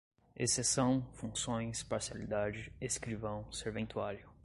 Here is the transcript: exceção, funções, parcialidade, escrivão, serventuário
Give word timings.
exceção, 0.35 1.05
funções, 1.13 1.83
parcialidade, 1.83 2.73
escrivão, 2.81 3.45
serventuário 3.51 4.27